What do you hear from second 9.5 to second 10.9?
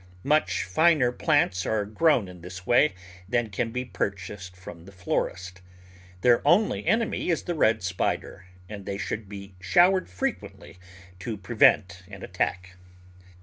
show ered frequently